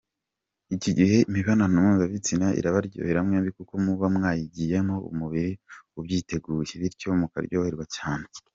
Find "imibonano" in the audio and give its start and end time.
1.27-1.75